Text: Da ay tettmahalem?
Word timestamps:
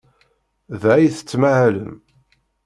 Da 0.81 0.89
ay 0.95 1.07
tettmahalem? 1.17 1.93